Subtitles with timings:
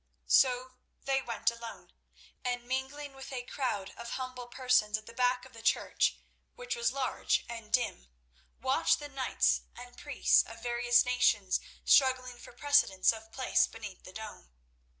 [0.25, 1.93] So they went alone,
[2.43, 6.17] and mingling with a crowd of humble persons at the back of the church,
[6.55, 8.07] which was large and dim,
[8.59, 14.13] watched the knights and priests of various nations struggling for precedence of place beneath the
[14.13, 14.49] dome.